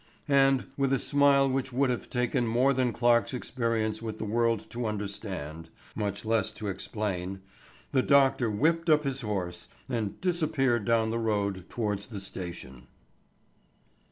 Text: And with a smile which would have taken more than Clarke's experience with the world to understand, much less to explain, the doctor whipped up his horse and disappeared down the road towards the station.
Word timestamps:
And 0.27 0.65
with 0.77 0.91
a 0.93 0.97
smile 0.97 1.47
which 1.47 1.71
would 1.71 1.91
have 1.91 2.09
taken 2.09 2.47
more 2.47 2.73
than 2.73 2.91
Clarke's 2.91 3.35
experience 3.35 4.01
with 4.01 4.17
the 4.17 4.25
world 4.25 4.67
to 4.71 4.87
understand, 4.87 5.69
much 5.95 6.25
less 6.25 6.51
to 6.53 6.69
explain, 6.69 7.41
the 7.91 8.01
doctor 8.01 8.49
whipped 8.49 8.89
up 8.89 9.03
his 9.03 9.21
horse 9.21 9.67
and 9.87 10.19
disappeared 10.19 10.85
down 10.85 11.11
the 11.11 11.19
road 11.19 11.69
towards 11.69 12.07
the 12.07 12.19
station. 12.19 12.87